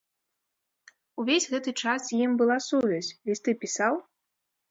[1.23, 3.93] Увесь гэты час з ім была сувязь, лісты пісаў?